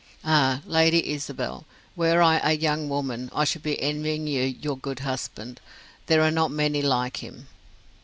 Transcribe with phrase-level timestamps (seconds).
[0.25, 1.63] Ah, Lady Isabel,
[1.95, 5.61] were I a young woman, I should be envying you your good husband;
[6.07, 7.45] there are not many like him."